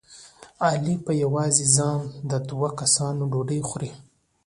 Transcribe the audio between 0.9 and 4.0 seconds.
په یوازې ځان د دوه کسانو ډوډۍ خوري.